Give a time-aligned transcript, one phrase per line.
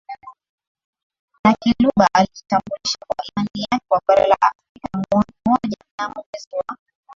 [1.43, 6.77] na Kiluba alijitambulisha kwa imani yake kwa bara la Afrika mojaMnamo mwezi wa